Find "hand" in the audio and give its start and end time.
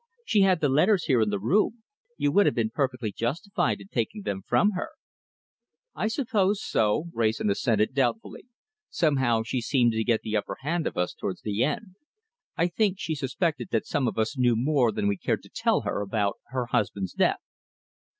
10.61-10.87